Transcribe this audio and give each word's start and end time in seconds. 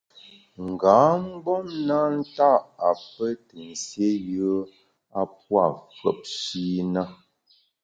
Nga 0.69 0.95
mgbom 1.23 1.67
na 1.87 1.99
nta’ 2.27 2.51
a 2.87 2.89
pe 3.13 3.27
te 3.45 3.55
nsié 3.71 4.09
yùe 4.33 4.69
a 5.19 5.21
pua’ 5.39 5.63
fùepshi 5.97 6.65
na. 6.93 7.03